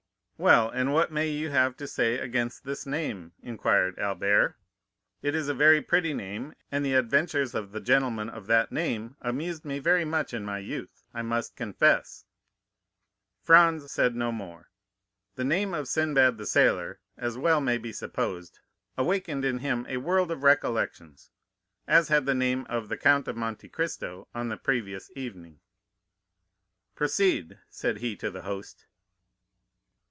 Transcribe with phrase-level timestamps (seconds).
[0.43, 4.57] "Well, and what may you have to say against this name?" inquired Albert;
[5.21, 9.15] "it is a very pretty name, and the adventures of the gentleman of that name
[9.21, 12.25] amused me very much in my youth, I must confess."
[13.43, 14.71] Franz said no more.
[15.35, 18.61] The name of Sinbad the Sailor, as may well be supposed,
[18.97, 21.29] awakened in him a world of recollections,
[21.85, 25.59] as had the name of the Count of Monte Cristo on the previous evening.
[26.95, 28.87] "Proceed!" said he to the host.